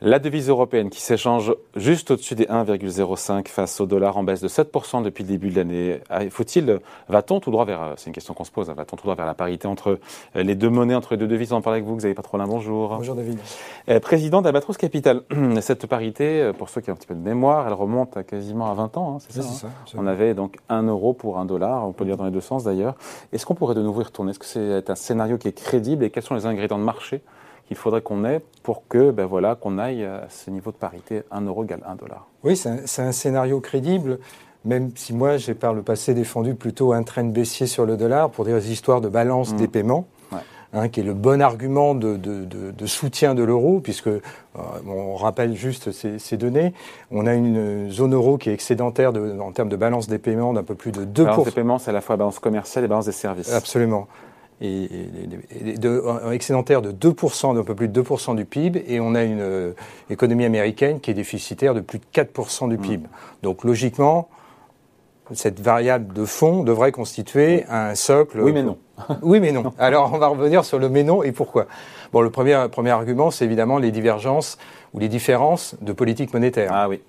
La 0.00 0.20
devise 0.20 0.48
européenne 0.48 0.90
qui 0.90 1.00
s'échange 1.00 1.52
juste 1.74 2.12
au-dessus 2.12 2.36
des 2.36 2.44
1,05 2.44 3.48
face 3.48 3.80
au 3.80 3.86
dollar 3.86 4.16
en 4.16 4.22
baisse 4.22 4.40
de 4.40 4.46
7% 4.46 5.02
depuis 5.02 5.24
le 5.24 5.28
début 5.28 5.50
de 5.50 5.56
l'année. 5.56 6.00
Ah, 6.08 6.20
faut-il, 6.30 6.78
va-t-on 7.08 7.40
tout 7.40 7.50
droit 7.50 7.64
vers, 7.64 7.94
c'est 7.96 8.06
une 8.06 8.12
question 8.12 8.32
qu'on 8.32 8.44
se 8.44 8.52
pose, 8.52 8.70
hein, 8.70 8.74
va-t-on 8.76 8.96
tout 8.96 9.02
droit 9.02 9.16
vers 9.16 9.26
la 9.26 9.34
parité 9.34 9.66
entre 9.66 9.98
euh, 10.36 10.42
les 10.44 10.54
deux 10.54 10.68
monnaies, 10.68 10.94
entre 10.94 11.14
les 11.14 11.16
deux 11.16 11.26
devises? 11.26 11.52
On 11.52 11.56
en 11.56 11.62
parle 11.62 11.74
avec 11.74 11.84
vous, 11.84 11.96
Xavier 11.96 12.14
Patrolin, 12.14 12.46
bonjour. 12.46 12.90
Bonjour 12.96 13.16
David. 13.16 13.40
Euh, 13.88 13.98
président 13.98 14.40
d'Albatros 14.40 14.76
Capital. 14.76 15.22
Cette 15.60 15.88
parité, 15.88 16.42
euh, 16.42 16.52
pour 16.52 16.68
ceux 16.68 16.80
qui 16.80 16.90
ont 16.90 16.92
un 16.92 16.96
petit 16.96 17.08
peu 17.08 17.14
de 17.14 17.20
mémoire, 17.20 17.66
elle 17.66 17.74
remonte 17.74 18.16
à 18.16 18.22
quasiment 18.22 18.70
à 18.70 18.74
20 18.74 18.96
ans, 18.98 19.16
hein, 19.16 19.18
c'est 19.18 19.42
ça, 19.42 19.66
hein? 19.66 19.70
On 19.96 20.06
avait 20.06 20.34
donc 20.34 20.58
1 20.68 20.84
euro 20.84 21.12
pour 21.12 21.38
1 21.38 21.44
dollar, 21.44 21.84
on 21.84 21.92
peut 21.92 22.04
le 22.04 22.10
dire 22.10 22.16
dans 22.18 22.24
les 22.24 22.30
deux 22.30 22.40
sens 22.40 22.62
d'ailleurs. 22.62 22.94
Est-ce 23.32 23.44
qu'on 23.44 23.56
pourrait 23.56 23.74
de 23.74 23.82
nouveau 23.82 24.02
y 24.02 24.04
retourner? 24.04 24.30
Est-ce 24.30 24.38
que 24.38 24.46
c'est 24.46 24.90
un 24.90 24.94
scénario 24.94 25.38
qui 25.38 25.48
est 25.48 25.60
crédible 25.60 26.04
et 26.04 26.10
quels 26.10 26.22
sont 26.22 26.36
les 26.36 26.46
ingrédients 26.46 26.78
de 26.78 26.84
marché 26.84 27.20
qu'il 27.68 27.76
faudrait 27.76 28.00
qu'on 28.00 28.24
ait 28.24 28.40
pour 28.62 28.88
que, 28.88 29.10
ben 29.10 29.26
voilà, 29.26 29.54
qu'on 29.54 29.78
aille 29.78 30.02
à 30.04 30.26
ce 30.30 30.50
niveau 30.50 30.72
de 30.72 30.76
parité 30.76 31.22
1 31.30 31.42
euro 31.42 31.64
égale 31.64 31.82
1 31.86 31.94
dollar. 31.96 32.26
Oui, 32.42 32.56
c'est 32.56 33.02
un, 33.02 33.12
scénario 33.12 33.60
crédible, 33.60 34.18
même 34.64 34.90
si 34.94 35.12
moi 35.12 35.36
j'ai 35.36 35.54
par 35.54 35.74
le 35.74 35.82
passé 35.82 36.14
défendu 36.14 36.54
plutôt 36.54 36.92
un 36.94 37.02
train 37.02 37.24
baissier 37.24 37.66
sur 37.66 37.84
le 37.84 37.98
dollar 37.98 38.30
pour 38.30 38.46
des 38.46 38.72
histoires 38.72 39.02
de 39.02 39.08
balance 39.08 39.54
des 39.54 39.66
mmh. 39.66 39.70
paiements. 39.70 40.08
Hein, 40.74 40.90
qui 40.90 41.00
est 41.00 41.02
le 41.02 41.14
bon 41.14 41.40
argument 41.40 41.94
de, 41.94 42.18
soutien 42.84 43.34
de 43.34 43.42
l'euro, 43.42 43.80
puisque 43.80 44.08
euh, 44.08 44.20
on 44.86 45.16
rappelle 45.16 45.56
juste 45.56 45.92
ces, 45.92 46.36
données. 46.36 46.74
On 47.10 47.26
a 47.26 47.32
une 47.32 47.90
zone 47.90 48.12
euro 48.12 48.36
qui 48.36 48.50
est 48.50 48.52
excédentaire 48.52 49.12
en 49.40 49.50
termes 49.52 49.70
de 49.70 49.76
balance 49.76 50.08
des 50.08 50.18
paiements 50.18 50.52
d'un 50.52 50.62
peu 50.62 50.74
plus 50.74 50.92
de 50.92 51.06
2%. 51.06 51.24
Balance 51.24 51.44
des 51.46 51.50
paiements, 51.52 51.78
c'est 51.78 51.88
à 51.88 51.94
la 51.94 52.02
fois 52.02 52.16
balance 52.16 52.38
commerciale 52.38 52.84
et 52.84 52.88
balance 52.88 53.06
des 53.06 53.12
services. 53.12 53.50
Absolument 53.50 54.08
et, 54.60 54.88
de, 55.78 56.02
un 56.24 56.32
excédentaire 56.32 56.82
de 56.82 56.92
2%, 56.92 57.54
d'un 57.54 57.64
peu 57.64 57.74
plus 57.74 57.88
de 57.88 58.02
2% 58.02 58.36
du 58.36 58.44
PIB, 58.44 58.84
et 58.88 59.00
on 59.00 59.14
a 59.14 59.22
une 59.22 59.40
euh, 59.40 59.72
économie 60.10 60.44
américaine 60.44 61.00
qui 61.00 61.10
est 61.10 61.14
déficitaire 61.14 61.74
de 61.74 61.80
plus 61.80 61.98
de 61.98 62.04
4% 62.12 62.68
du 62.68 62.76
mmh. 62.76 62.80
PIB. 62.80 63.08
Donc 63.42 63.64
logiquement, 63.64 64.28
cette 65.32 65.60
variable 65.60 66.12
de 66.14 66.24
fond 66.24 66.64
devrait 66.64 66.92
constituer 66.92 67.64
un 67.68 67.94
socle. 67.94 68.40
Oui, 68.40 68.52
mais 68.52 68.62
non. 68.62 68.78
oui, 69.22 69.40
mais 69.40 69.52
non. 69.52 69.72
Alors, 69.78 70.12
on 70.12 70.18
va 70.18 70.28
revenir 70.28 70.64
sur 70.64 70.78
le 70.78 70.88
mais 70.88 71.04
non 71.04 71.22
et 71.22 71.32
pourquoi. 71.32 71.66
Bon, 72.12 72.20
le 72.20 72.30
premier, 72.30 72.66
premier 72.70 72.90
argument, 72.90 73.30
c'est 73.30 73.44
évidemment 73.44 73.78
les 73.78 73.90
divergences 73.90 74.58
ou 74.94 74.98
les 74.98 75.08
différences 75.08 75.76
de 75.82 75.92
politique 75.92 76.32
monétaire. 76.32 76.70
Ah 76.72 76.88
oui. 76.88 77.00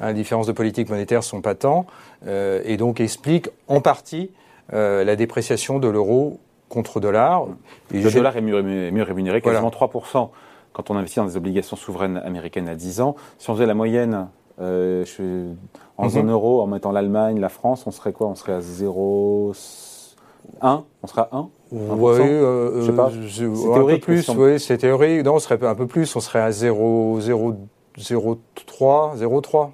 Hein, 0.00 0.08
les 0.08 0.14
différences 0.14 0.48
de 0.48 0.52
politique 0.52 0.90
monétaire 0.90 1.22
sont 1.22 1.40
patents 1.40 1.86
euh, 2.26 2.60
et 2.64 2.76
donc 2.76 3.00
expliquent 3.00 3.50
en 3.68 3.80
partie 3.80 4.30
euh, 4.72 5.04
la 5.04 5.14
dépréciation 5.14 5.78
de 5.78 5.88
l'euro 5.88 6.40
contre 6.68 7.00
dollar. 7.00 7.46
le 7.90 8.10
dollar 8.10 8.36
est 8.36 8.40
mieux, 8.40 8.62
mieux 8.62 9.02
rémunéré, 9.02 9.40
quasiment 9.40 9.70
3% 9.70 10.30
quand 10.72 10.90
on 10.90 10.96
investit 10.96 11.16
dans 11.16 11.26
des 11.26 11.36
obligations 11.36 11.76
souveraines 11.76 12.18
américaines 12.18 12.68
à 12.68 12.74
10 12.76 13.00
ans. 13.00 13.16
Si 13.38 13.50
on 13.50 13.54
faisait 13.54 13.66
la 13.66 13.74
moyenne 13.74 14.28
euh, 14.60 15.04
en 15.96 16.04
mhm. 16.04 16.10
zone 16.10 16.30
euro, 16.30 16.60
en 16.62 16.66
mettant 16.66 16.92
l'Allemagne, 16.92 17.40
la 17.40 17.48
France, 17.48 17.84
on 17.86 17.90
serait 17.90 18.12
quoi? 18.12 18.28
On 18.28 18.34
serait 18.34 18.52
à 18.52 18.60
0,1 18.60 19.54
On 21.02 21.06
serait 21.06 21.22
à 21.22 21.28
1 21.32 21.48
oui, 21.70 22.20
euh, 22.20 22.80
je 22.80 22.86
sais 22.86 22.96
pas. 22.96 23.08
un 23.08 23.84
peu 23.84 23.98
plus, 23.98 24.28
oui, 24.30 24.58
c'est 24.58 24.78
théorique. 24.78 25.22
Non, 25.24 25.34
on 25.34 25.38
serait 25.38 25.62
un 25.62 25.74
peu 25.74 25.86
plus, 25.86 26.16
on 26.16 26.20
serait 26.20 26.40
à 26.40 26.50
0,03, 26.50 27.56
0,3 27.98 29.70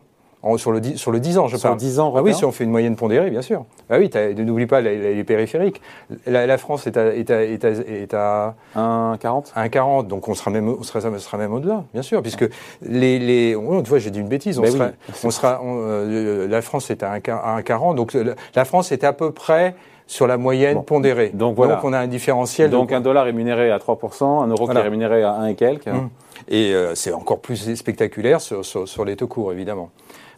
sur, 0.57 0.73
le, 0.73 0.83
sur 0.97 1.11
le 1.11 1.21
10 1.21 1.39
ans, 1.39 1.49
je 1.49 1.57
sur 1.57 1.69
parle. 1.69 1.79
10 1.79 2.01
ans, 2.01 2.13
ah 2.17 2.23
oui, 2.23 2.35
si 2.35 2.45
on 2.45 2.53
fait 2.53 2.65
une 2.65 2.71
moyenne 2.71 2.97
pondérée, 2.97 3.31
bien 3.31 3.43
sûr. 3.43 3.65
Ah 3.91 3.97
oui, 3.99 4.11
n'oublie 4.37 4.67
pas 4.67 4.81
les, 4.81 5.25
périphériques. 5.25 5.81
La, 6.27 6.59
France 6.59 6.87
est 6.87 6.97
à, 6.97 7.15
est 7.15 7.31
à, 7.31 7.43
est 7.43 8.15
à, 8.15 8.55
1,40 8.77 9.55
1,40, 9.55 10.07
donc 10.07 10.29
on 10.29 10.35
sera 10.35 10.51
même, 10.51 10.69
on 10.69 10.83
sera, 10.83 11.01
sera 11.01 11.39
même 11.39 11.53
au-delà, 11.53 11.85
bien 11.93 12.03
sûr, 12.03 12.23
puisque 12.23 12.49
les... 12.83 13.19
les 13.19 13.55
oh, 13.55 13.83
tu 13.83 13.91
vois, 13.91 13.99
j'ai 13.99 14.11
dit 14.11 14.21
une 14.21 14.29
bêtise. 14.29 14.59
On 14.59 14.63
ben 14.63 14.71
sera, 14.71 14.91
on 15.25 15.31
sera 15.31 15.61
euh, 15.65 16.49
la 16.49 16.63
France 16.63 16.91
est 16.91 17.03
à 17.03 17.19
1,40, 17.19 17.95
donc 17.95 18.17
la 18.55 18.65
France 18.65 18.93
est 18.93 19.05
à 19.05 19.13
peu 19.13 19.33
près 19.33 19.75
sur 20.07 20.27
la 20.27 20.37
moyenne 20.37 20.83
pondérée. 20.85 21.31
Donc, 21.33 21.57
voilà. 21.57 21.77
donc 21.77 21.85
on 21.85 21.93
a 21.93 21.99
un 21.99 22.07
différentiel. 22.07 22.71
Donc 22.71 22.93
un 22.93 23.01
dollar 23.01 23.25
rémunéré 23.25 23.71
à 23.71 23.79
3%, 23.79 24.43
un 24.43 24.47
euro 24.49 24.69
qui 24.69 24.77
est 24.77 24.81
rémunéré 24.81 25.23
à 25.23 25.33
1 25.33 25.47
et 25.47 25.55
quelques. 25.55 25.87
Hum. 25.87 26.11
Et 26.49 26.75
euh, 26.75 26.95
c'est 26.95 27.13
encore 27.13 27.41
plus 27.41 27.75
spectaculaire 27.75 28.41
sur, 28.41 28.65
sur, 28.65 28.87
sur 28.87 29.05
les 29.05 29.17
taux 29.17 29.29
courts, 29.29 29.53
évidemment. 29.53 29.91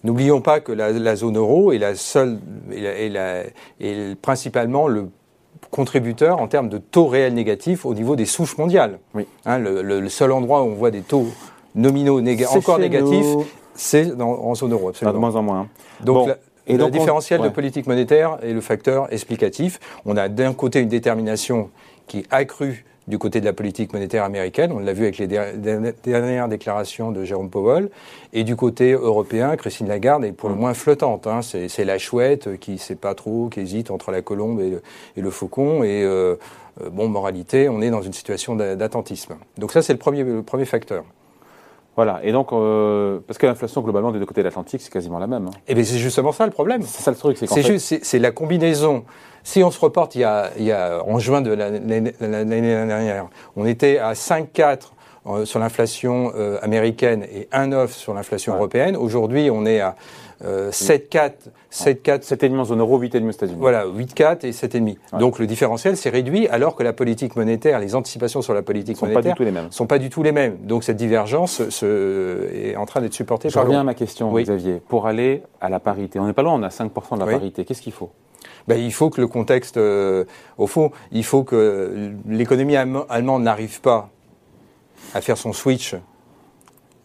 N'oublions 0.04 0.40
pas 0.40 0.60
que 0.60 0.72
la, 0.72 1.16
zone 1.16 1.36
euro 1.36 1.72
est 1.72 1.78
la 1.78 1.94
seule 1.94 2.38
et, 2.70 4.14
principalement 4.20 4.88
le 4.88 5.08
contributeur 5.70 6.40
en 6.40 6.48
termes 6.48 6.68
de 6.68 6.78
taux 6.78 7.06
réels 7.06 7.34
négatifs 7.34 7.84
au 7.84 7.94
niveau 7.94 8.16
des 8.16 8.26
souches 8.26 8.56
mondiales. 8.56 8.98
Oui. 9.14 9.26
Hein, 9.44 9.58
le, 9.58 10.08
seul 10.08 10.32
endroit 10.32 10.62
où 10.62 10.66
on 10.66 10.74
voit 10.74 10.90
des 10.90 11.02
taux 11.02 11.26
nominaux 11.74 12.20
encore 12.54 12.78
négatifs, 12.78 13.26
c'est 13.74 14.12
en 14.20 14.54
zone 14.54 14.72
euro. 14.72 14.88
Absolument. 14.90 15.14
de 15.14 15.18
moins 15.18 15.36
en 15.36 15.42
moins. 15.42 15.60
Hein. 15.60 15.68
Donc, 16.00 16.30
et 16.66 16.76
le 16.76 16.90
différentiel 16.90 17.40
de 17.40 17.48
politique 17.48 17.86
monétaire 17.86 18.38
est 18.42 18.52
le 18.52 18.60
facteur 18.60 19.12
explicatif. 19.12 19.78
On 20.04 20.16
a 20.16 20.28
d'un 20.28 20.52
côté 20.52 20.80
une 20.80 20.88
détermination 20.88 21.70
qui 22.06 22.26
accrue 22.30 22.84
du 23.08 23.18
côté 23.18 23.40
de 23.40 23.44
la 23.44 23.52
politique 23.52 23.92
monétaire 23.92 24.24
américaine, 24.24 24.72
on 24.72 24.78
l'a 24.78 24.92
vu 24.92 25.04
avec 25.04 25.18
les 25.18 25.26
dernières 25.26 26.48
déclarations 26.48 27.12
de 27.12 27.24
Jérôme 27.24 27.50
Powell, 27.50 27.88
et 28.32 28.44
du 28.44 28.56
côté 28.56 28.92
européen, 28.92 29.56
Christine 29.56 29.88
Lagarde 29.88 30.24
est 30.24 30.32
pour 30.32 30.48
le 30.48 30.54
mm. 30.54 30.58
moins 30.58 30.74
flottante. 30.74 31.26
Hein. 31.26 31.40
C'est 31.42 31.84
la 31.84 31.98
chouette 31.98 32.58
qui 32.58 32.72
ne 32.72 32.76
sait 32.78 32.96
pas 32.96 33.14
trop, 33.14 33.48
qui 33.48 33.60
hésite 33.60 33.90
entre 33.90 34.10
la 34.10 34.22
colombe 34.22 34.60
et 34.60 35.20
le, 35.20 35.30
faucon, 35.30 35.84
et 35.84 36.02
euh, 36.02 36.36
euh, 36.82 36.90
bon, 36.90 37.08
moralité, 37.08 37.68
on 37.68 37.80
est 37.80 37.90
dans 37.90 38.02
une 38.02 38.12
situation 38.12 38.56
d'attentisme. 38.56 39.36
Donc 39.56 39.72
ça, 39.72 39.82
c'est 39.82 39.92
le 39.92 39.98
premier, 39.98 40.24
le 40.24 40.42
premier 40.42 40.64
facteur. 40.64 41.04
Voilà, 41.96 42.20
et 42.22 42.30
donc, 42.30 42.52
euh, 42.52 43.20
parce 43.26 43.38
que 43.38 43.46
l'inflation 43.46 43.80
globalement 43.80 44.12
des 44.12 44.18
deux 44.18 44.26
côtés 44.26 44.42
de 44.42 44.46
l'Atlantique, 44.46 44.82
c'est 44.82 44.92
quasiment 44.92 45.18
la 45.18 45.26
même. 45.26 45.46
Hein. 45.46 45.56
Et 45.66 45.72
eh 45.72 45.74
bien 45.74 45.82
c'est 45.82 45.96
justement 45.96 46.30
ça 46.30 46.44
le 46.44 46.52
problème. 46.52 46.82
C'est 46.82 47.02
ça 47.02 47.10
le 47.10 47.16
truc, 47.16 47.38
c'est 47.38 47.46
C'est 47.78 48.04
c'est 48.04 48.18
la 48.18 48.32
combinaison. 48.32 49.04
Si 49.42 49.62
on 49.62 49.70
se 49.70 49.80
reporte 49.80 50.14
il 50.14 50.20
y 50.20 50.24
a, 50.24 50.50
il 50.58 50.64
y 50.64 50.72
a 50.72 51.02
en 51.06 51.18
juin 51.18 51.40
de 51.40 51.52
l'année 51.52 52.12
dernière, 52.60 53.28
on 53.56 53.64
était 53.64 53.98
à 53.98 54.12
5,4 54.12 54.90
euh, 55.28 55.44
sur 55.44 55.58
l'inflation 55.58 56.32
euh, 56.36 56.58
américaine 56.62 57.24
et 57.32 57.48
1,9 57.52 57.88
sur 57.88 58.12
l'inflation 58.12 58.54
européenne. 58.54 58.96
Aujourd'hui, 58.96 59.50
on 59.50 59.64
est 59.64 59.80
à 59.80 59.96
7,4, 60.42 61.32
7,4. 61.72 62.22
7,5 62.22 62.58
en 62.58 62.64
zone 62.64 62.80
euro, 62.80 63.00
8,5 63.00 63.26
aux 63.26 63.30
États-Unis. 63.30 63.58
Voilà, 63.58 63.86
8,4 63.86 64.46
et 64.46 64.50
7,5. 64.50 65.18
Donc 65.18 65.38
le 65.38 65.46
différentiel 65.46 65.96
s'est 65.96 66.10
réduit 66.10 66.46
alors 66.48 66.76
que 66.76 66.82
la 66.82 66.92
politique 66.92 67.36
monétaire, 67.36 67.78
les 67.78 67.94
anticipations 67.94 68.42
sur 68.42 68.54
la 68.54 68.62
politique 68.62 68.96
sont 68.96 69.06
monétaire 69.06 69.22
pas 69.22 69.30
du 69.30 69.36
tout 69.36 69.44
les 69.44 69.52
mêmes. 69.52 69.72
sont 69.72 69.86
pas 69.86 69.98
du 69.98 70.10
tout 70.10 70.22
les 70.22 70.32
mêmes. 70.32 70.58
Donc 70.62 70.84
cette 70.84 70.96
divergence 70.96 71.68
se, 71.68 72.48
est 72.52 72.76
en 72.76 72.86
train 72.86 73.00
d'être 73.00 73.14
supportée 73.14 73.48
Je 73.48 73.54
par. 73.54 73.64
Je 73.64 73.68
reviens 73.68 73.80
à 73.80 73.84
ma 73.84 73.94
question, 73.94 74.32
Xavier. 74.32 74.82
Pour 74.88 75.06
aller 75.06 75.42
à 75.60 75.68
la 75.68 75.80
parité, 75.80 76.18
on 76.18 76.26
n'est 76.26 76.32
pas 76.32 76.42
loin, 76.42 76.54
on 76.54 76.62
a 76.62 76.68
5% 76.68 77.14
de 77.14 77.20
la 77.20 77.26
parité. 77.26 77.64
Qu'est-ce 77.64 77.82
qu'il 77.82 77.92
faut? 77.92 78.10
Ben, 78.68 78.80
il 78.80 78.92
faut 78.92 79.10
que 79.10 79.20
le 79.20 79.28
contexte, 79.28 79.76
euh, 79.76 80.24
au 80.58 80.66
fond, 80.66 80.90
il 81.12 81.24
faut 81.24 81.44
que 81.44 82.12
l'économie 82.28 82.76
allemande 82.76 83.42
n'arrive 83.42 83.80
pas 83.80 84.10
à 85.14 85.20
faire 85.20 85.38
son 85.38 85.52
switch, 85.52 85.94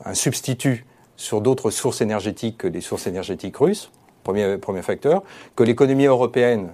un 0.03 0.13
substitut 0.13 0.85
sur 1.21 1.39
d'autres 1.39 1.69
sources 1.69 2.01
énergétiques 2.01 2.57
que 2.57 2.67
des 2.67 2.81
sources 2.81 3.05
énergétiques 3.05 3.55
russes, 3.57 3.91
premier, 4.23 4.57
premier 4.57 4.81
facteur, 4.81 5.21
que 5.55 5.63
l'économie 5.63 6.05
européenne, 6.05 6.69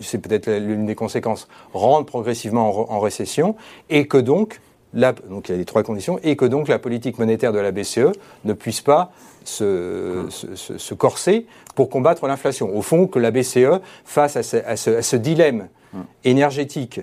c'est 0.00 0.18
peut-être 0.18 0.50
l'une 0.50 0.84
des 0.84 0.94
conséquences, 0.94 1.48
rentre 1.72 2.04
progressivement 2.04 2.92
en, 2.92 3.00
récession, 3.00 3.56
et 3.88 4.06
que 4.06 4.18
donc, 4.18 4.60
la, 4.92 5.12
donc 5.12 5.48
il 5.48 5.52
y 5.52 5.54
a 5.54 5.58
les 5.58 5.64
trois 5.64 5.82
conditions, 5.82 6.20
et 6.22 6.36
que 6.36 6.44
donc 6.44 6.68
la 6.68 6.78
politique 6.78 7.18
monétaire 7.18 7.54
de 7.54 7.58
la 7.58 7.72
BCE 7.72 8.12
ne 8.44 8.52
puisse 8.52 8.82
pas 8.82 9.12
se, 9.44 10.26
se, 10.30 10.94
corser 10.94 11.46
pour 11.74 11.88
combattre 11.88 12.26
l'inflation. 12.26 12.76
Au 12.76 12.82
fond, 12.82 13.06
que 13.06 13.18
la 13.18 13.30
BCE, 13.30 13.80
face 14.04 14.36
à 14.36 14.42
ce, 14.42 14.58
à 14.58 14.76
ce, 14.76 14.90
à 14.90 15.02
ce 15.02 15.16
dilemme 15.16 15.68
hum. 15.94 16.04
énergétique 16.24 17.00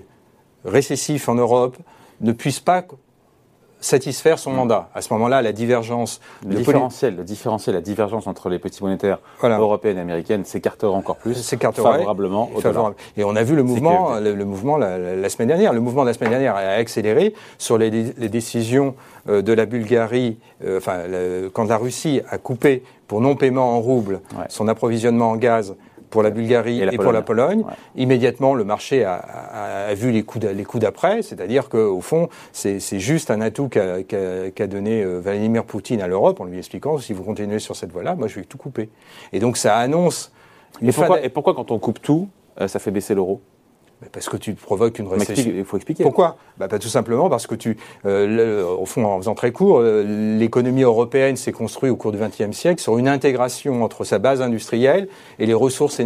récessif 0.64 1.28
en 1.28 1.34
Europe, 1.34 1.76
ne 2.20 2.30
puisse 2.32 2.60
pas 2.60 2.84
satisfaire 3.80 4.38
son 4.38 4.52
mandat. 4.52 4.88
À 4.94 5.02
ce 5.02 5.12
moment-là, 5.14 5.42
la 5.42 5.52
divergence... 5.52 6.20
Le 6.46 6.56
différentiel, 6.56 7.16
le 7.16 7.24
différentiel, 7.24 7.74
la 7.74 7.80
divergence 7.80 8.26
entre 8.26 8.48
les 8.48 8.58
petits 8.58 8.82
monétaires 8.82 9.18
européennes 9.42 9.98
et 9.98 10.00
américaines 10.00 10.44
s'écartera 10.44 10.92
encore 10.92 11.16
plus 11.16 11.54
favorablement 11.72 12.50
au 12.54 12.60
dollar. 12.60 12.92
Et 13.16 13.24
on 13.24 13.36
a 13.36 13.42
vu 13.42 13.56
le 13.56 13.62
mouvement, 13.62 14.18
le, 14.18 14.44
mouvement 14.44 14.76
la, 14.76 15.28
semaine 15.28 15.48
dernière. 15.48 15.72
Le 15.72 15.80
mouvement 15.80 16.02
de 16.02 16.08
la 16.08 16.14
semaine 16.14 16.30
dernière 16.30 16.56
a 16.56 16.60
accéléré 16.60 17.34
sur 17.58 17.78
les, 17.78 17.90
décisions 17.90 18.94
euh, 19.28 19.42
de 19.42 19.52
la 19.52 19.66
Bulgarie, 19.66 20.38
euh, 20.64 20.78
enfin, 20.78 21.00
quand 21.52 21.64
la 21.64 21.76
Russie 21.76 22.20
a 22.30 22.38
coupé 22.38 22.82
pour 23.06 23.20
non-paiement 23.20 23.76
en 23.76 23.80
roubles 23.80 24.20
son 24.48 24.66
approvisionnement 24.68 25.32
en 25.32 25.36
gaz 25.36 25.74
pour 26.14 26.22
la 26.22 26.30
Bulgarie 26.30 26.80
et, 26.80 26.96
pour 26.96 27.10
la 27.10 27.22
Pologne. 27.22 27.64
Immédiatement, 27.96 28.54
le 28.54 28.62
marché 28.62 29.04
a, 29.04 29.92
vu 29.94 30.12
les 30.12 30.22
coups 30.22 30.80
d'après, 30.80 31.22
c'est-à-dire 31.22 31.68
qu'au 31.68 32.00
fond, 32.00 32.28
c'est 32.52 33.00
juste 33.00 33.32
un 33.32 33.40
atout 33.40 33.68
qu'a 33.68 34.66
donné 34.68 35.02
euh, 35.02 35.18
Vladimir 35.18 35.64
Poutine 35.64 36.00
à 36.00 36.06
l'Europe 36.06 36.40
en 36.40 36.44
lui 36.44 36.58
expliquant 36.58 36.98
si 36.98 37.12
vous 37.12 37.24
continuez 37.24 37.58
sur 37.58 37.74
cette 37.74 37.90
voie-là, 37.90 38.14
moi 38.14 38.28
je 38.28 38.36
vais 38.36 38.44
tout 38.44 38.58
couper. 38.58 38.90
Et 39.32 39.40
donc 39.40 39.56
ça 39.56 39.76
annonce. 39.76 40.30
Et 40.80 40.92
pourquoi, 40.92 41.20
et 41.20 41.28
pourquoi 41.30 41.52
quand 41.52 41.72
on 41.72 41.80
coupe 41.80 42.00
tout, 42.00 42.28
euh, 42.60 42.68
ça 42.68 42.78
fait 42.78 42.92
baisser 42.92 43.16
l'euro? 43.16 43.40
Parce 44.12 44.28
que 44.28 44.36
tu 44.36 44.54
provoques 44.54 44.98
une 44.98 45.08
récession. 45.08 45.52
Il 45.54 45.64
faut 45.64 45.76
expliquer. 45.76 46.02
Pourquoi? 46.02 46.36
Bah, 46.58 46.68
Tout 46.68 46.88
simplement 46.88 47.28
parce 47.28 47.46
que 47.46 47.54
tu, 47.54 47.76
euh, 48.04 48.64
au 48.64 48.86
fond, 48.86 49.04
en 49.04 49.18
faisant 49.18 49.34
très 49.34 49.52
court, 49.52 49.78
euh, 49.78 50.38
l'économie 50.38 50.82
européenne 50.82 51.36
s'est 51.36 51.52
construite 51.52 51.92
au 51.92 51.96
cours 51.96 52.12
du 52.12 52.18
XXe 52.18 52.56
siècle 52.56 52.80
sur 52.80 52.98
une 52.98 53.08
intégration 53.08 53.82
entre 53.82 54.04
sa 54.04 54.18
base 54.18 54.42
industrielle 54.42 55.08
et 55.38 55.46
les 55.46 55.54
ressources, 55.54 56.00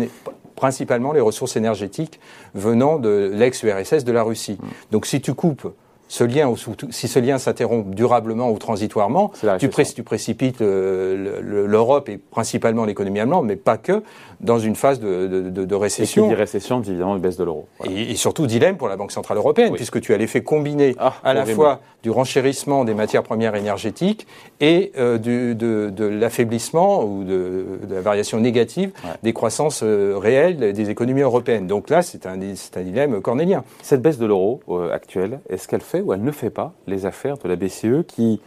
principalement 0.57 1.13
les 1.13 1.21
ressources 1.21 1.57
énergétiques 1.57 2.21
venant 2.55 2.99
de 2.99 3.31
l'ex-URSS 3.33 4.05
de 4.05 4.13
la 4.13 4.23
Russie. 4.23 4.59
Mm. 4.61 4.67
Donc 4.93 5.07
si 5.07 5.21
tu 5.21 5.35
coupes 5.35 5.73
ce 6.09 6.25
lien, 6.25 6.53
si 6.91 7.09
ce 7.09 7.19
lien 7.19 7.39
s'interrompt 7.39 7.95
durablement 7.95 8.51
ou 8.51 8.59
transitoirement, 8.59 9.33
tu, 9.59 9.69
tu, 9.69 10.03
précipites 10.03 10.61
l'Europe 10.61 12.09
et 12.09 12.19
principalement 12.19 12.85
l'économie 12.85 13.21
allemande, 13.21 13.47
mais 13.47 13.57
pas 13.57 13.77
que, 13.77 14.03
dans 14.41 14.59
une 14.59 14.77
phase 14.77 15.01
de, 15.01 15.27
de, 15.27 15.65
de 15.65 15.75
récession. 15.75 16.25
Et 16.25 16.29
qui 16.29 16.35
dit 16.35 16.41
récession, 16.41 16.81
dit 16.81 16.91
évidemment 16.91 17.17
une 17.17 17.23
baisse 17.23 17.37
de 17.37 17.45
l'euro. 17.45 17.67
Et, 17.85 18.15
surtout 18.17 18.47
dilemme 18.47 18.77
pour 18.77 18.89
la 18.89 18.97
Banque 18.97 19.13
Centrale 19.13 19.39
Européenne, 19.39 19.75
puisque 19.75 20.01
tu 20.01 20.15
as 20.15 20.17
l'effet 20.17 20.43
combiné 20.43 20.95
ah, 20.99 21.15
à 21.23 21.35
la 21.35 21.47
fois 21.47 21.81
du 22.03 22.11
renchérissement 22.11 22.85
des 22.85 22.95
matières 22.95 23.23
premières 23.23 23.55
énergétiques 23.55 24.27
et 24.61 24.93
euh, 24.99 25.19
du, 25.19 25.55
de, 25.55 25.91
de 25.95 26.05
l'affaiblissement 26.05 27.05
ou 27.05 27.25
de, 27.25 27.65
la 27.91 28.01
variation 28.01 28.39
négative 28.39 28.93
des 29.23 29.33
croissances 29.33 29.81
euh, 29.83 30.17
réelles 30.17 30.73
des 30.73 30.91
économies 30.91 31.23
européennes. 31.23 31.67
Donc 31.67 31.91
là, 31.91 32.03
c'est 32.03 32.27
un, 32.27 32.39
un 32.41 32.83
dilemme 32.83 33.21
cornélien. 33.21 33.65
Cette 33.83 34.03
baisse 34.03 34.19
de 34.19 34.27
l'euro 34.27 34.61
euh, 34.69 34.93
actuelle, 34.93 35.41
est-ce 35.49 35.67
qu'elle 35.67 35.81
ou 36.01 36.13
elle 36.13 36.23
ne 36.23 36.31
fait 36.31 36.51
pas 36.51 36.73
les 36.87 37.07
affaires 37.07 37.39
de 37.39 37.49
la 37.49 37.57
BCE 37.57 38.07
qui 38.07 38.41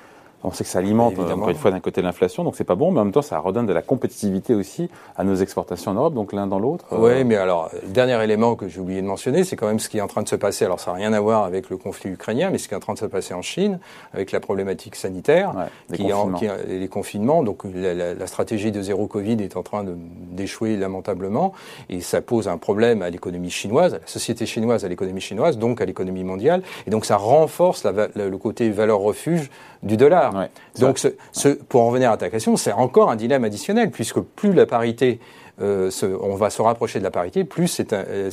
on 0.43 0.51
sait 0.51 0.63
que 0.63 0.69
ça 0.69 0.79
alimente, 0.79 1.17
encore 1.19 1.49
une 1.49 1.55
fois, 1.55 1.71
d'un 1.71 1.79
côté 1.79 2.01
l'inflation, 2.01 2.43
donc 2.43 2.55
c'est 2.55 2.63
pas 2.63 2.75
bon, 2.75 2.91
mais 2.91 2.99
en 2.99 3.05
même 3.05 3.13
temps, 3.13 3.21
ça 3.21 3.37
redonne 3.39 3.65
de 3.65 3.73
la 3.73 3.81
compétitivité 3.81 4.55
aussi 4.55 4.89
à 5.15 5.23
nos 5.23 5.35
exportations 5.35 5.91
en 5.91 5.95
Europe, 5.95 6.13
donc 6.13 6.33
l'un 6.33 6.47
dans 6.47 6.59
l'autre. 6.59 6.85
Oui, 6.91 7.11
euh, 7.11 7.23
mais 7.25 7.35
alors, 7.35 7.69
le 7.73 7.89
dernier 7.89 8.21
élément 8.23 8.55
que 8.55 8.67
j'ai 8.67 8.79
oublié 8.79 9.01
de 9.01 9.07
mentionner, 9.07 9.43
c'est 9.43 9.55
quand 9.55 9.67
même 9.67 9.79
ce 9.79 9.89
qui 9.89 9.97
est 9.97 10.01
en 10.01 10.07
train 10.07 10.23
de 10.23 10.29
se 10.29 10.35
passer. 10.35 10.65
Alors, 10.65 10.79
ça 10.79 10.91
n'a 10.91 10.97
rien 10.97 11.13
à 11.13 11.19
voir 11.19 11.43
avec 11.43 11.69
le 11.69 11.77
conflit 11.77 12.11
ukrainien, 12.11 12.49
mais 12.49 12.57
ce 12.57 12.67
qui 12.67 12.73
est 12.73 12.77
en 12.77 12.81
train 12.81 12.93
de 12.93 12.99
se 12.99 13.05
passer 13.05 13.33
en 13.33 13.41
Chine, 13.41 13.79
avec 14.13 14.31
la 14.31 14.39
problématique 14.39 14.95
sanitaire, 14.95 15.53
les, 15.89 15.97
qui 15.97 16.09
confinements. 16.09 16.37
qui, 16.37 16.47
les 16.67 16.87
confinements. 16.87 17.43
Donc, 17.43 17.63
la, 17.73 18.27
stratégie 18.27 18.71
de 18.71 18.81
zéro 18.81 19.07
Covid 19.07 19.43
est 19.43 19.57
en 19.57 19.63
train 19.63 19.83
d'échouer 20.31 20.77
lamentablement, 20.77 21.53
et 21.89 22.01
ça 22.01 22.21
pose 22.21 22.47
un 22.47 22.57
problème 22.57 23.01
à 23.01 23.09
l'économie 23.09 23.49
chinoise, 23.49 23.93
à 23.93 23.99
la 23.99 24.07
société 24.07 24.45
chinoise, 24.45 24.85
à 24.85 24.87
l'économie 24.87 25.21
chinoise, 25.21 25.57
donc 25.57 25.81
à 25.81 25.85
l'économie 25.85 26.23
mondiale, 26.23 26.61
et 26.87 26.89
donc 26.89 27.05
ça 27.05 27.17
renforce 27.17 27.85
le 27.85 28.37
côté 28.37 28.69
valeur 28.69 28.99
refuge 28.99 29.49
du 29.83 29.97
dollar. 29.97 30.30
Donc, 30.79 30.99
ce, 31.31 31.49
pour 31.49 31.81
en 31.81 31.87
revenir 31.87 32.11
à 32.11 32.17
ta 32.17 32.29
question, 32.29 32.57
c'est 32.57 32.73
encore 32.73 33.11
un 33.11 33.15
dilemme 33.15 33.43
additionnel, 33.43 33.91
puisque 33.91 34.19
plus 34.19 34.53
la 34.53 34.65
parité 34.65 35.19
euh, 35.61 35.91
on 36.21 36.35
va 36.35 36.49
se 36.49 36.61
rapprocher 36.61 36.99
de 36.99 37.03
la 37.03 37.11
parité, 37.11 37.43
plus 37.43 37.67
c'est 37.67 37.93
euh, 37.93 38.31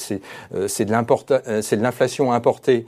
euh, 0.55 0.69
de 0.69 1.83
l'inflation 1.83 2.33
importée 2.33 2.87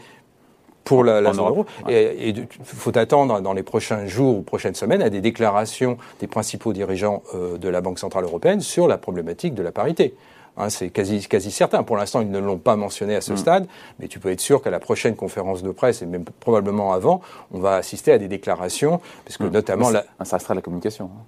pour 0.85 1.05
la, 1.05 1.33
zone 1.33 1.47
euro. 1.47 1.67
Et 1.89 2.31
il 2.31 2.47
faut 2.63 2.97
attendre 2.97 3.41
dans 3.41 3.53
les 3.53 3.63
prochains 3.63 4.07
jours 4.07 4.39
ou 4.39 4.43
prochaines 4.43 4.75
semaines 4.75 5.03
à 5.03 5.11
des 5.11 5.21
déclarations 5.21 5.99
des 6.21 6.27
principaux 6.27 6.73
dirigeants 6.73 7.23
de 7.35 7.69
la 7.69 7.81
Banque 7.81 7.99
Centrale 7.99 8.25
Européenne 8.25 8.61
sur 8.61 8.89
la 8.89 8.99
problématique 8.99 9.55
de 9.55 9.63
la 9.63 9.73
parité. 9.73 10.15
Hein, 10.57 10.69
c'est 10.69 10.91
quasi, 10.91 11.27
quasi 11.27 11.51
certain. 11.51 11.83
Pour 11.83 11.97
l'instant, 11.97 12.21
ils 12.21 12.31
ne 12.31 12.39
l'ont 12.39 12.59
pas 12.59 12.77
mentionné 12.77 13.17
à 13.17 13.21
ce 13.21 13.33
mm. 13.33 13.37
stade, 13.37 13.67
mais 13.99 14.09
tu 14.09 14.19
peux 14.19 14.31
être 14.31 14.41
sûr 14.41 14.63
qu'à 14.63 14.71
la 14.71 14.81
prochaine 14.81 15.17
conférence 15.17 15.63
de 15.63 15.71
presse, 15.71 16.03
et 16.03 16.07
même 16.07 16.25
probablement 16.25 16.93
avant, 16.93 17.21
on 17.53 17.59
va 17.59 17.77
assister 17.77 18.13
à 18.13 18.19
des 18.19 18.29
déclarations, 18.29 19.01
parce 19.25 19.37
que 19.37 19.45
mm. 19.45 19.51
notamment... 19.51 19.91
La... 19.91 20.05
Ça 20.25 20.37
restera 20.37 20.55
la 20.55 20.63
communication. 20.63 21.07
Hein. 21.07 21.25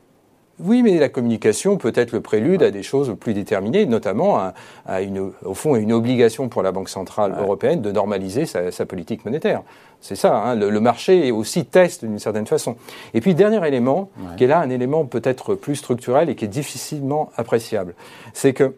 Oui, 0.60 0.82
mais 0.82 0.98
la 0.98 1.08
communication 1.08 1.76
peut 1.76 1.92
être 1.94 2.12
le 2.12 2.20
prélude 2.20 2.62
à 2.62 2.70
des 2.70 2.82
choses 2.82 3.16
plus 3.18 3.34
déterminées, 3.34 3.86
notamment 3.86 4.52
à, 4.86 5.02
une, 5.02 5.32
au 5.44 5.54
fond, 5.54 5.74
à 5.74 5.78
une 5.78 5.92
obligation 5.92 6.48
pour 6.48 6.62
la 6.62 6.72
Banque 6.72 6.88
centrale 6.88 7.34
européenne 7.38 7.80
de 7.80 7.90
normaliser 7.90 8.46
sa, 8.46 8.86
politique 8.86 9.24
monétaire. 9.24 9.62
C'est 10.00 10.14
ça, 10.14 10.36
hein, 10.36 10.54
le, 10.54 10.80
marché 10.80 11.32
aussi 11.32 11.64
teste 11.64 12.04
d'une 12.04 12.18
certaine 12.18 12.46
façon. 12.46 12.76
Et 13.14 13.20
puis, 13.20 13.34
dernier 13.34 13.66
élément, 13.66 14.10
qui 14.36 14.44
est 14.44 14.46
là 14.46 14.60
un 14.60 14.70
élément 14.70 15.06
peut-être 15.06 15.54
plus 15.54 15.76
structurel 15.76 16.28
et 16.28 16.36
qui 16.36 16.44
est 16.44 16.48
difficilement 16.48 17.30
appréciable, 17.36 17.94
c'est 18.34 18.52
que 18.52 18.74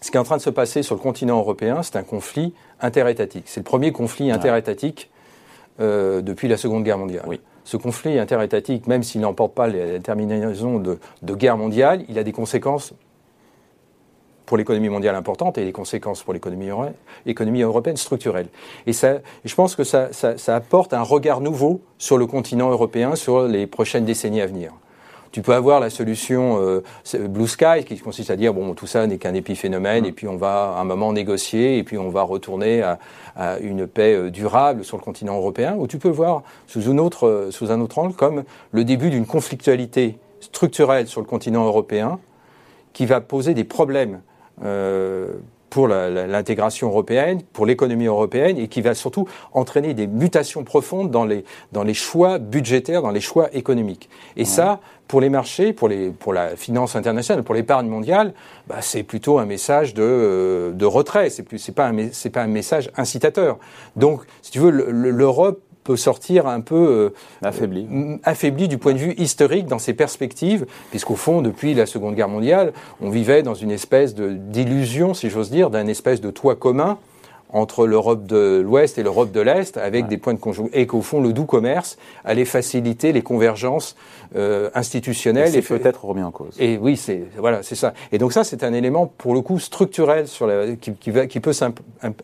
ce 0.00 0.10
qui 0.10 0.16
est 0.16 0.20
en 0.20 0.24
train 0.24 0.36
de 0.36 0.42
se 0.42 0.50
passer 0.50 0.82
sur 0.82 0.94
le 0.94 1.00
continent 1.00 1.38
européen, 1.38 1.82
c'est 1.82 1.96
un 1.96 2.02
conflit 2.02 2.54
interétatique. 2.80 3.44
C'est 3.46 3.60
le 3.60 3.64
premier 3.64 3.92
conflit 3.92 4.30
interétatique 4.30 5.10
euh, 5.80 6.22
depuis 6.22 6.48
la 6.48 6.56
Seconde 6.56 6.84
Guerre 6.84 6.98
mondiale. 6.98 7.24
Oui. 7.26 7.40
Ce 7.64 7.76
conflit 7.76 8.18
interétatique, 8.18 8.86
même 8.86 9.02
s'il 9.02 9.20
n'emporte 9.20 9.54
pas 9.54 9.66
les 9.66 9.98
terminaisons 10.00 10.78
de, 10.78 10.98
guerre 11.34 11.56
mondiale, 11.56 12.04
il 12.08 12.18
a 12.18 12.22
des 12.22 12.32
conséquences 12.32 12.94
pour 14.44 14.56
l'économie 14.56 14.88
mondiale 14.88 15.16
importantes 15.16 15.58
et 15.58 15.64
des 15.64 15.72
conséquences 15.72 16.22
pour 16.22 16.32
l'économie 16.32 17.62
européenne 17.62 17.96
structurelle. 17.96 18.46
Et 18.86 18.92
ça, 18.92 19.16
je 19.44 19.54
pense 19.56 19.74
que 19.74 19.82
ça, 19.82 20.12
ça 20.12 20.54
apporte 20.54 20.94
un 20.94 21.02
regard 21.02 21.40
nouveau 21.40 21.80
sur 21.98 22.16
le 22.16 22.26
continent 22.26 22.70
européen 22.70 23.16
sur 23.16 23.48
les 23.48 23.66
prochaines 23.66 24.04
décennies 24.04 24.40
à 24.40 24.46
venir. 24.46 24.72
Tu 25.36 25.42
peux 25.42 25.52
avoir 25.52 25.80
la 25.80 25.90
solution 25.90 26.62
euh, 26.62 26.82
Blue 27.28 27.46
Sky, 27.46 27.84
qui 27.84 27.98
consiste 27.98 28.30
à 28.30 28.36
dire 28.36 28.54
bon, 28.54 28.72
tout 28.72 28.86
ça 28.86 29.06
n'est 29.06 29.18
qu'un 29.18 29.34
épiphénomène, 29.34 30.04
mm. 30.04 30.06
et 30.06 30.12
puis 30.12 30.28
on 30.28 30.36
va 30.36 30.72
à 30.74 30.80
un 30.80 30.84
moment 30.84 31.12
négocier, 31.12 31.76
et 31.76 31.82
puis 31.82 31.98
on 31.98 32.08
va 32.08 32.22
retourner 32.22 32.80
à, 32.80 32.98
une 33.60 33.86
paix 33.86 34.14
euh, 34.14 34.30
durable 34.30 34.82
sur 34.82 34.96
le 34.96 35.02
continent 35.02 35.36
européen. 35.36 35.76
Ou 35.78 35.88
tu 35.88 35.98
peux 35.98 36.08
le 36.08 36.14
voir 36.14 36.42
sous, 36.66 36.80
une 36.84 36.98
autre, 36.98 37.26
euh, 37.26 37.50
sous 37.50 37.70
un 37.70 37.82
autre 37.82 37.98
angle 37.98 38.14
comme 38.14 38.44
le 38.72 38.82
début 38.82 39.10
d'une 39.10 39.26
conflictualité 39.26 40.18
structurelle 40.40 41.06
sur 41.06 41.20
le 41.20 41.26
continent 41.26 41.66
européen 41.66 42.18
qui 42.94 43.04
va 43.04 43.20
poser 43.20 43.52
des 43.52 43.64
problèmes 43.64 44.22
pour 45.70 45.88
l'intégration 45.88 46.88
européenne, 46.88 47.42
pour 47.52 47.66
l'économie 47.66 48.06
européenne, 48.06 48.58
et 48.58 48.68
qui 48.68 48.80
va 48.80 48.94
surtout 48.94 49.28
entraîner 49.52 49.94
des 49.94 50.06
mutations 50.06 50.64
profondes 50.64 51.10
dans 51.10 51.24
les, 51.24 51.44
dans 51.72 51.82
les 51.82 51.94
choix 51.94 52.38
budgétaires, 52.38 53.02
dans 53.02 53.10
les 53.10 53.20
choix 53.20 53.48
économiques. 53.54 54.08
Et 54.36 54.44
ça, 54.44 54.80
pour 55.08 55.20
les 55.20 55.28
marchés, 55.28 55.72
pour, 55.72 55.88
les, 55.88 56.10
pour 56.10 56.32
la 56.32 56.56
finance 56.56 56.96
internationale, 56.96 57.44
pour 57.44 57.54
l'épargne 57.54 57.88
mondiale, 57.88 58.32
bah, 58.66 58.76
c'est 58.80 59.02
plutôt 59.02 59.38
un 59.38 59.46
message 59.46 59.94
de, 59.94 60.02
euh, 60.02 60.72
de 60.72 60.84
retrait. 60.84 61.30
C'est 61.30 61.74
pas 61.74 61.86
un, 61.86 61.94
pas 62.32 62.42
un 62.42 62.48
message 62.48 62.90
incitateur. 62.96 63.58
Donc, 63.94 64.22
si 64.42 64.50
tu 64.50 64.58
veux, 64.58 64.70
l'Europe 64.70 65.60
peut 65.86 65.96
sortir 65.96 66.46
un 66.48 66.60
peu 66.60 66.74
euh, 66.74 67.46
affaibli. 67.46 67.86
affaibli 68.24 68.66
du 68.66 68.76
point 68.76 68.92
de 68.92 68.98
vue 68.98 69.14
historique 69.18 69.66
dans 69.66 69.78
ses 69.78 69.94
perspectives, 69.94 70.66
puisqu'au 70.90 71.14
fond, 71.14 71.42
depuis 71.42 71.74
la 71.74 71.86
Seconde 71.86 72.16
Guerre 72.16 72.28
mondiale, 72.28 72.72
on 73.00 73.08
vivait 73.08 73.42
dans 73.42 73.54
une 73.54 73.70
espèce 73.70 74.14
de, 74.14 74.32
d'illusion, 74.32 75.14
si 75.14 75.30
j'ose 75.30 75.50
dire, 75.50 75.70
d'un 75.70 75.86
espèce 75.86 76.20
de 76.20 76.30
toit 76.30 76.56
commun 76.56 76.98
entre 77.56 77.86
l'Europe 77.86 78.26
de 78.26 78.60
l'Ouest 78.62 78.98
et 78.98 79.02
l'Europe 79.02 79.32
de 79.32 79.40
l'Est, 79.40 79.78
avec 79.78 80.08
des 80.08 80.18
points 80.18 80.34
de 80.34 80.38
conjonction, 80.38 80.70
et 80.78 80.86
qu'au 80.86 81.00
fond, 81.00 81.22
le 81.22 81.32
doux 81.32 81.46
commerce 81.46 81.96
allait 82.22 82.44
faciliter 82.44 83.12
les 83.12 83.22
convergences 83.22 83.96
euh, 84.36 84.68
institutionnelles. 84.74 85.56
Et, 85.56 85.62
peut-être 85.62 86.04
remis 86.04 86.22
en 86.22 86.30
cause. 86.30 86.54
Et 86.58 86.76
oui, 86.76 86.98
c'est 86.98 87.24
voilà, 87.38 87.62
c'est 87.62 87.74
ça. 87.74 87.94
Et 88.12 88.18
donc 88.18 88.34
ça, 88.34 88.44
c'est 88.44 88.62
un 88.62 88.74
élément 88.74 89.06
pour 89.06 89.32
le 89.32 89.40
coup 89.40 89.58
structurel 89.58 90.28
sur 90.28 90.46
la, 90.46 90.76
qui, 90.76 90.92
qui, 90.92 91.10
va, 91.10 91.26
qui 91.26 91.40
peut 91.40 91.52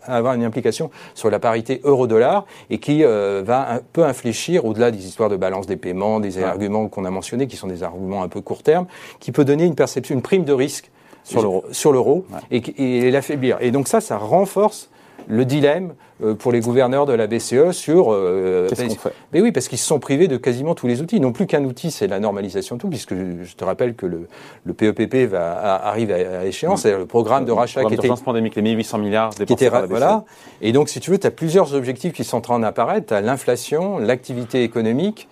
avoir 0.05 0.35
une 0.35 0.45
implication 0.45 0.91
sur 1.15 1.31
la 1.31 1.39
parité 1.39 1.81
euro-dollar 1.85 2.45
et 2.69 2.79
qui 2.79 3.03
euh, 3.03 3.43
va 3.45 3.73
un 3.73 3.81
peu 3.93 4.05
infléchir 4.05 4.67
au-delà 4.67 4.91
des 4.91 5.07
histoires 5.07 5.31
de 5.31 5.37
balance 5.37 5.67
des 5.67 5.77
paiements, 5.77 6.21
des 6.21 6.43
arguments 6.43 6.89
qu'on 6.89 7.07
a 7.07 7.11
mentionnés, 7.11 7.47
qui 7.47 7.57
sont 7.57 7.69
des 7.69 7.83
arguments 7.83 8.23
un 8.23 8.29
peu 8.29 8.43
court 8.43 8.63
terme, 8.63 8.87
qui 9.19 9.33
peut 9.33 9.47
donner 9.47 9.65
une 9.65 9.77
perception, 9.77 10.15
une 10.15 10.23
prime 10.23 10.45
de 10.45 10.53
risque 10.53 10.91
sur 11.25 11.41
l'euro, 11.41 11.65
sur 11.71 11.93
l'euro 11.93 12.27
et, 12.51 13.07
et 13.07 13.11
l'affaiblir. 13.11 13.57
Et 13.61 13.71
donc 13.71 13.89
ça, 13.89 14.01
ça 14.01 14.19
renforce 14.19 14.91
le 15.29 15.45
dilemme 15.45 15.95
euh, 16.23 16.35
pour 16.35 16.53
les 16.53 16.61
gouverneurs 16.61 17.07
de 17.07 17.13
la 17.13 17.27
BCE 17.27 17.73
sur. 17.73 18.13
Euh, 18.13 18.69
Qu'est-ce 18.69 18.85
qu'on 18.87 18.95
fait? 18.95 19.13
Mais 19.33 19.41
oui, 19.41 19.53
parce 19.53 19.69
qu'ils 19.69 19.79
se 19.79 19.87
sont 19.87 19.99
privés 19.99 20.29
de 20.29 20.37
quasiment 20.37 20.75
tous 20.75 20.87
les 20.87 21.01
outils. 21.01 21.21
Non 21.21 21.33
plus 21.33 21.47
qu'un 21.47 21.65
outil, 21.65 21.91
c'est 21.91 22.07
la 22.07 22.21
normalisation 22.21 22.77
de 22.77 22.81
tout, 22.81 22.89
puisque 22.89 23.15
je 23.15 23.55
te 23.57 23.65
rappelle 23.65 23.95
que 23.95 24.07
le, 24.07 24.29
le 24.65 24.73
PEPP 24.73 25.15
e 25.15 25.27
va, 25.27 25.87
arrive 25.87 26.13
à, 26.13 26.45
échéance. 26.45 26.83
C'est 26.83 26.97
le 26.97 27.07
programme 27.07 27.45
de 27.45 27.53
rachat 27.53 27.85
qui 27.85 27.95
était. 27.95 28.09
pandémique, 28.25 28.55
les 28.55 28.63
1800 28.63 28.99
milliards 28.99 29.31
qui 29.31 29.43
était, 29.43 29.71
par 29.71 29.81
la 29.81 29.87
BCE. 29.87 29.91
Voilà. 29.91 30.25
Et 30.61 30.73
donc, 30.73 30.89
si 30.89 31.01
tu 31.01 31.11
veux, 31.11 31.19
tu 31.19 31.27
as 31.27 31.31
plusieurs 31.31 31.75
objectifs 31.75 32.13
qui 32.13 32.25
sont 32.25 32.39
en 32.39 32.43
train 32.43 32.59
d'apparaître. 32.59 33.09
Tu 33.09 33.15
as 33.15 33.21
l'inflation, 33.21 33.99
l'activité 33.99 34.63
économique, 34.63 35.29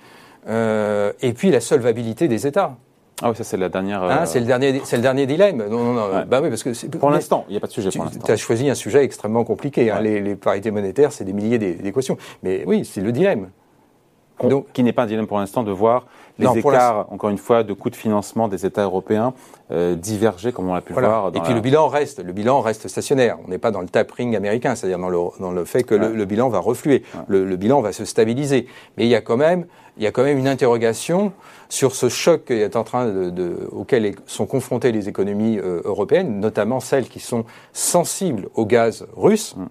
euh, 0.49 1.13
et 1.21 1.33
puis 1.33 1.51
la 1.51 1.61
solvabilité 1.61 2.29
des 2.29 2.47
États. 2.47 2.77
Ah 3.23 3.31
oui, 3.31 3.37
ça 3.37 3.45
c'est 3.45 3.57
la 3.57 3.69
dernière. 3.69 4.03
Ah, 4.03 4.27
c'est 4.27 4.41
le 4.41 4.47
dernier, 4.47 4.81
c'est 4.85 4.97
le 4.97 5.03
dernier 5.03 5.27
dilemme. 5.27 5.59
Non, 5.69 5.85
non, 5.85 5.93
non. 5.93 6.25
Bah 6.27 6.41
oui, 6.43 6.49
parce 6.49 6.62
que 6.62 6.87
pour 6.97 7.11
l'instant, 7.11 7.45
il 7.49 7.53
n'y 7.53 7.57
a 7.57 7.61
pas 7.61 7.67
de 7.67 7.73
sujet. 7.73 7.91
Tu 7.91 8.33
as 8.33 8.37
choisi 8.37 8.69
un 8.71 8.75
sujet 8.75 9.05
extrêmement 9.05 9.45
compliqué. 9.45 9.91
Hein. 9.91 10.00
Les, 10.00 10.21
les, 10.21 10.37
parités 10.37 10.71
monétaires, 10.71 11.12
c'est 11.12 11.25
des 11.25 11.33
milliers 11.33 11.59
d'équations. 11.59 12.17
Mais 12.43 12.65
oui, 12.67 12.85
c'est 12.85 13.00
le 13.00 13.12
dilemme. 13.12 13.50
Qui 14.73 14.83
n'est 14.83 14.93
pas 14.93 15.03
un 15.03 15.07
dilemme 15.07 15.27
pour 15.27 15.39
l'instant 15.39 15.63
de 15.63 15.73
voir 15.73 16.07
les 16.41 16.59
écarts, 16.59 17.07
encore 17.11 17.31
une 17.31 17.39
fois, 17.39 17.63
de 17.63 17.73
coûts 17.73 17.91
de 17.91 17.97
financement 17.97 18.49
des 18.49 18.67
États 18.67 18.85
européens 18.85 19.35
euh, 19.71 19.95
diverger, 19.95 20.53
comme 20.53 20.69
on 20.69 20.75
l'a 20.75 20.81
pu 20.81 20.93
le 20.93 21.01
voir. 21.01 21.31
et 21.35 21.41
puis 21.41 21.55
le 21.55 21.61
bilan 21.61 21.89
reste, 21.89 22.25
le 22.25 22.33
bilan 22.33 22.61
reste 22.61 22.89
stationnaire. 22.89 23.39
On 23.45 23.49
n'est 23.49 23.59
pas 23.59 23.71
dans 23.71 23.81
le 23.81 23.89
tapering 23.89 24.37
américain, 24.37 24.75
c'est-à-dire 24.75 24.99
dans 24.99 25.09
le, 25.09 25.19
dans 25.39 25.53
le 25.53 25.65
fait 25.65 25.83
que 25.83 25.95
le, 25.95 26.25
bilan 26.25 26.49
va 26.49 26.59
refluer, 26.59 27.03
le, 27.29 27.57
bilan 27.57 27.81
va 27.81 27.93
se 27.93 28.05
stabiliser. 28.05 28.67
Mais 28.97 29.05
il 29.05 29.11
y 29.11 29.15
a 29.15 29.21
quand 29.21 29.37
même, 29.37 29.67
il 29.97 30.03
y 30.03 30.07
a 30.07 30.13
quand 30.13 30.25
même 30.25 30.39
une 30.39 30.49
interrogation 30.49 31.33
sur 31.69 31.95
ce 31.95 32.09
choc 32.09 32.47
qui 32.47 32.55
est 32.55 32.77
en 32.77 32.85
train 32.85 33.07
de, 33.07 33.69
auquel 33.71 34.15
sont 34.27 34.47
confrontées 34.47 34.93
les 34.93 35.09
économies 35.09 35.59
euh, 35.59 35.83
européennes, 35.85 36.41
notamment 36.41 36.81
celles 36.81 37.09
qui 37.09 37.21
sont 37.21 37.45
sensibles 37.73 38.49
au 38.55 38.67
gaz 38.67 39.07
russe. 39.15 39.55
Mm 39.57 39.67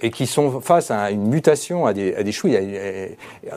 et 0.00 0.10
qui 0.10 0.26
sont 0.26 0.60
face 0.60 0.90
à 0.90 1.10
une 1.10 1.26
mutation, 1.26 1.86
à 1.86 1.92
des, 1.92 2.14
à 2.14 2.22
des 2.22 2.32
choux, 2.32 2.48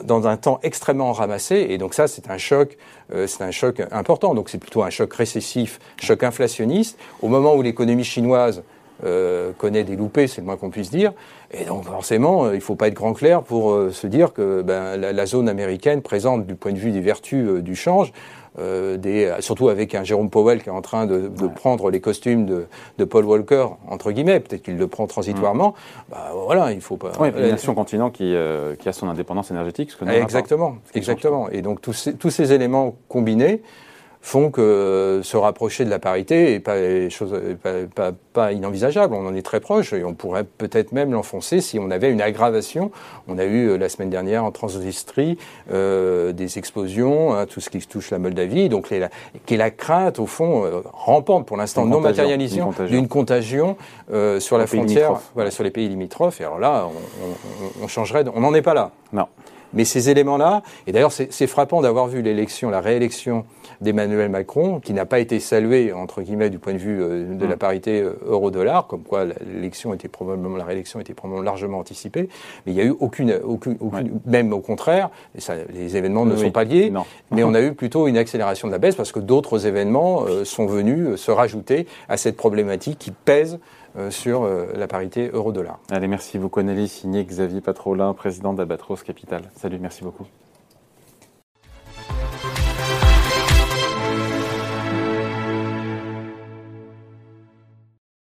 dans 0.04 0.26
un 0.26 0.36
temps 0.36 0.58
extrêmement 0.62 1.12
ramassé. 1.12 1.66
Et 1.70 1.78
donc 1.78 1.94
ça, 1.94 2.08
c'est 2.08 2.30
un 2.30 2.38
choc, 2.38 2.76
euh, 3.14 3.26
c'est 3.26 3.42
un 3.42 3.50
choc 3.50 3.82
important. 3.90 4.34
Donc 4.34 4.48
c'est 4.48 4.58
plutôt 4.58 4.82
un 4.82 4.90
choc 4.90 5.12
récessif, 5.14 5.78
choc 6.00 6.22
inflationniste. 6.22 6.98
Au 7.20 7.28
moment 7.28 7.54
où 7.54 7.62
l'économie 7.62 8.04
chinoise 8.04 8.62
euh, 9.04 9.52
connaît 9.56 9.84
des 9.84 9.96
loupés, 9.96 10.26
c'est 10.26 10.40
le 10.40 10.46
moins 10.46 10.56
qu'on 10.56 10.70
puisse 10.70 10.90
dire. 10.90 11.12
Et 11.50 11.64
donc 11.64 11.84
forcément, 11.84 12.44
euh, 12.44 12.52
il 12.52 12.56
ne 12.56 12.60
faut 12.60 12.76
pas 12.76 12.88
être 12.88 12.94
grand 12.94 13.12
clair 13.12 13.42
pour 13.42 13.76
se 13.90 14.06
dire 14.06 14.32
que 14.32 14.62
ben, 14.62 14.96
la, 14.96 15.12
la, 15.12 15.26
zone 15.26 15.48
américaine 15.48 16.02
présente, 16.02 16.46
du 16.46 16.54
point 16.54 16.72
de 16.72 16.78
vue 16.78 16.92
des 16.92 17.00
vertus 17.00 17.62
du 17.62 17.76
change, 17.76 18.12
euh, 18.58 18.98
des, 18.98 19.34
surtout 19.40 19.70
avec 19.70 19.94
un 19.94 20.04
Jérôme 20.04 20.28
Powell 20.28 20.62
qui 20.62 20.68
est 20.68 20.72
en 20.72 20.82
train 20.82 21.06
de, 21.06 21.28
de 21.28 21.46
prendre 21.46 21.90
les 21.90 22.02
costumes 22.02 22.44
de, 22.44 22.66
de, 22.98 23.04
Paul 23.04 23.24
Walker, 23.24 23.68
entre 23.88 24.12
guillemets, 24.12 24.40
peut-être 24.40 24.62
qu'il 24.62 24.76
le 24.76 24.88
prend 24.88 25.06
transitoirement, 25.06 25.70
mm. 25.70 26.10
bah, 26.10 26.32
voilà, 26.34 26.72
il 26.72 26.82
faut 26.82 26.98
pas... 26.98 27.12
Oui, 27.18 27.28
une 27.28 27.48
nation 27.48 27.74
continent 27.74 28.10
qui, 28.10 28.34
euh, 28.34 28.76
qui 28.76 28.90
a 28.90 28.92
son 28.92 29.08
indépendance 29.08 29.50
énergétique, 29.50 29.90
ce 29.90 29.96
que 29.96 30.04
nous 30.04 30.10
Exactement, 30.10 30.76
exactement. 30.92 31.48
Et 31.48 31.62
donc 31.62 31.80
tous 31.80 31.94
ces, 31.94 32.14
tous 32.14 32.28
ces 32.28 32.52
éléments 32.52 32.94
combinés 33.08 33.62
font 34.22 34.52
que 34.52 35.20
se 35.24 35.36
rapprocher 35.36 35.84
de 35.84 35.90
la 35.90 35.98
parité 35.98 36.52
n'est 36.52 36.60
pas, 36.60 36.76
pas, 37.94 38.12
pas, 38.32 38.52
inenvisageable. 38.52 39.14
On 39.14 39.26
en 39.26 39.34
est 39.34 39.42
très 39.42 39.58
proche 39.58 39.92
et 39.92 40.04
on 40.04 40.14
pourrait 40.14 40.44
peut-être 40.44 40.92
même 40.92 41.12
l'enfoncer 41.12 41.60
si 41.60 41.80
on 41.80 41.90
avait 41.90 42.10
une 42.10 42.22
aggravation. 42.22 42.92
On 43.26 43.36
a 43.36 43.44
eu 43.44 43.68
euh, 43.68 43.76
la 43.76 43.88
semaine 43.88 44.10
dernière 44.10 44.44
en 44.44 44.52
Transnistrie 44.52 45.38
euh, 45.72 46.32
des 46.32 46.56
explosions, 46.58 47.34
hein, 47.34 47.46
tout 47.46 47.60
ce 47.60 47.68
qui 47.68 47.80
touche 47.80 48.12
la 48.12 48.20
Moldavie, 48.20 48.68
donc 48.68 48.90
les, 48.90 49.04
qui 49.44 49.54
est 49.54 49.58
la 49.58 49.72
crainte 49.72 50.20
au 50.20 50.26
fond 50.26 50.64
euh, 50.64 50.82
rampante 50.92 51.44
pour 51.44 51.56
l'instant 51.56 51.84
non 51.84 52.00
matérialisée 52.00 52.62
d'une 52.88 53.08
contagion, 53.08 53.76
euh, 54.12 54.38
sur 54.38 54.56
la 54.56 54.68
frontière, 54.68 55.20
voilà, 55.34 55.50
sur 55.50 55.64
les 55.64 55.70
pays 55.70 55.88
limitrophes. 55.88 56.40
Et 56.40 56.44
alors 56.44 56.60
là, 56.60 56.86
on, 56.86 57.26
on, 57.26 57.84
on 57.84 57.88
changerait, 57.88 58.24
on 58.32 58.40
n'en 58.40 58.54
est 58.54 58.62
pas 58.62 58.74
là. 58.74 58.92
Non. 59.12 59.26
Mais 59.74 59.84
ces 59.84 60.10
éléments-là, 60.10 60.62
et 60.86 60.92
d'ailleurs 60.92 61.12
c'est 61.12 61.46
frappant 61.46 61.80
d'avoir 61.80 62.06
vu 62.06 62.22
l'élection, 62.22 62.70
la 62.70 62.80
réélection 62.80 63.44
d'Emmanuel 63.80 64.28
Macron, 64.28 64.80
qui 64.80 64.92
n'a 64.92 65.06
pas 65.06 65.18
été 65.18 65.40
saluée 65.40 65.92
entre 65.92 66.22
guillemets 66.22 66.50
du 66.50 66.58
point 66.58 66.72
de 66.72 66.78
vue 66.78 67.02
euh, 67.02 67.34
de 67.34 67.46
la 67.46 67.56
mm. 67.56 67.58
parité 67.58 68.00
euh, 68.00 68.14
euro-dollar, 68.26 68.86
comme 68.86 69.02
quoi 69.02 69.24
l'élection 69.24 69.94
était 69.94 70.08
probablement 70.08 70.56
la 70.56 70.64
réélection 70.64 71.00
était 71.00 71.14
probablement 71.14 71.42
largement 71.42 71.78
anticipée, 71.78 72.28
mais 72.66 72.72
il 72.72 72.74
n'y 72.74 72.80
a 72.80 72.84
eu 72.84 72.94
aucune, 73.00 73.38
aucune, 73.44 73.76
même 74.26 74.52
au 74.52 74.60
contraire, 74.60 75.10
ça, 75.38 75.54
les 75.72 75.96
événements 75.96 76.26
ne 76.26 76.36
sont 76.36 76.50
pas 76.50 76.64
liés, 76.64 76.92
mais 77.30 77.44
on 77.44 77.54
a 77.54 77.60
eu 77.60 77.72
plutôt 77.72 78.06
une 78.08 78.16
accélération 78.16 78.68
de 78.68 78.72
la 78.72 78.78
baisse 78.78 78.94
parce 78.94 79.12
que 79.12 79.20
d'autres 79.20 79.66
événements 79.66 80.24
euh, 80.28 80.44
sont 80.44 80.66
venus 80.66 81.16
se 81.16 81.30
rajouter 81.30 81.86
à 82.08 82.16
cette 82.16 82.36
problématique 82.36 82.98
qui 82.98 83.10
pèse 83.10 83.58
sur 84.10 84.44
euh, 84.44 84.66
la 84.74 84.86
parité 84.86 85.30
euro-dollar. 85.32 85.78
Allez, 85.90 86.08
merci 86.08 86.38
beaucoup 86.38 86.60
Anneli, 86.60 86.88
signé 86.88 87.24
Xavier 87.24 87.60
Patrolin, 87.60 88.14
président 88.14 88.52
d'Albatros 88.52 89.02
Capital. 89.02 89.42
Salut, 89.56 89.78
merci 89.78 90.02
beaucoup. 90.02 90.26